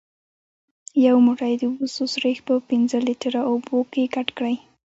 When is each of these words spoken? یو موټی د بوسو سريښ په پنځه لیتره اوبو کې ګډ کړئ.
یو 1.07 1.15
موټی 1.27 1.53
د 1.57 1.63
بوسو 1.75 2.03
سريښ 2.13 2.37
په 2.47 2.53
پنځه 2.69 2.97
لیتره 3.07 3.41
اوبو 3.49 3.77
کې 3.91 4.11
ګډ 4.15 4.27
کړئ. 4.37 4.55